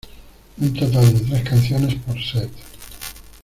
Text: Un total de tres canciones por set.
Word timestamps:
Un 0.59 0.73
total 0.73 1.13
de 1.13 1.25
tres 1.27 1.43
canciones 1.47 1.93
por 1.93 2.19
set. 2.19 2.49